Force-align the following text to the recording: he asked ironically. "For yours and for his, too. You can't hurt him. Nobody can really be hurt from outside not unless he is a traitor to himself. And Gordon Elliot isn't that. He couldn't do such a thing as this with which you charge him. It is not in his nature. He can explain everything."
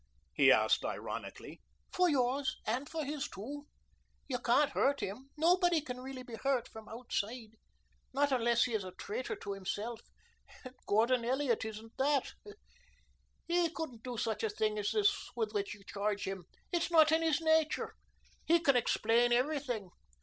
he 0.33 0.51
asked 0.51 0.83
ironically. 0.83 1.61
"For 1.91 2.09
yours 2.09 2.57
and 2.65 2.89
for 2.89 3.05
his, 3.05 3.27
too. 3.29 3.67
You 4.27 4.39
can't 4.39 4.71
hurt 4.71 4.99
him. 5.01 5.29
Nobody 5.37 5.79
can 5.79 5.99
really 6.01 6.23
be 6.23 6.33
hurt 6.41 6.67
from 6.67 6.89
outside 6.89 7.49
not 8.11 8.31
unless 8.31 8.63
he 8.63 8.73
is 8.73 8.83
a 8.83 8.93
traitor 8.93 9.35
to 9.35 9.51
himself. 9.53 10.01
And 10.65 10.73
Gordon 10.87 11.23
Elliot 11.23 11.65
isn't 11.65 11.95
that. 11.97 12.33
He 13.47 13.69
couldn't 13.69 14.01
do 14.01 14.17
such 14.17 14.41
a 14.43 14.49
thing 14.49 14.79
as 14.79 14.89
this 14.91 15.29
with 15.35 15.53
which 15.53 15.75
you 15.75 15.83
charge 15.85 16.23
him. 16.25 16.45
It 16.71 16.81
is 16.81 16.89
not 16.89 17.11
in 17.11 17.21
his 17.21 17.39
nature. 17.39 17.93
He 18.43 18.59
can 18.59 18.75
explain 18.75 19.31
everything." 19.31 19.91